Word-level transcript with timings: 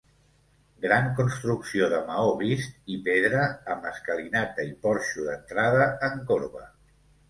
Gran 0.85 1.11
construcció 1.19 1.91
de 1.91 1.99
maó 2.09 2.33
vist 2.41 2.91
i 2.95 2.99
pedra, 3.11 3.45
amb 3.77 3.89
escalinata 3.93 4.69
i 4.75 4.77
porxo 4.89 5.31
d'entrada 5.33 5.89
en 6.13 6.23
corba. 6.35 6.71